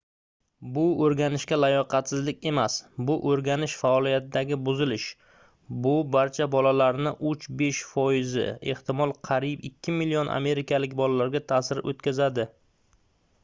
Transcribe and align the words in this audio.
bu 0.75 0.83
oʻrganishga 1.07 1.57
layoqatsizlik 1.63 2.47
emas 2.51 2.77
bu 3.09 3.17
oʻrganish 3.33 3.75
faoliyatidagi 3.81 4.57
buzilish 4.69 5.05
bu 5.87 5.93
barcha 6.15 6.47
bolalarning 6.57 7.21
3-5 7.33 7.83
foizi 7.91 8.47
ehtimol 8.75 9.15
qariyb 9.31 9.69
2 9.73 9.97
million 10.01 10.33
amerikalik 10.39 10.97
bolalarga 11.05 11.43
taʼsir 11.55 11.83
oʻtkazadi 11.95 12.49